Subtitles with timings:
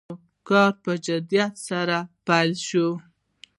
[0.47, 1.97] کار په جدیت سره
[2.27, 2.87] پیل شو.